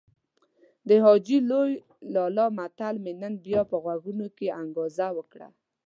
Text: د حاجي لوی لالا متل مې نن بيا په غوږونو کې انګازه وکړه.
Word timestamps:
د 0.87 0.89
حاجي 1.03 1.37
لوی 1.51 1.71
لالا 2.13 2.45
متل 2.57 2.95
مې 3.03 3.13
نن 3.21 3.33
بيا 3.45 3.61
په 3.71 3.75
غوږونو 3.83 4.27
کې 4.37 4.55
انګازه 4.61 5.07
وکړه. 5.17 5.47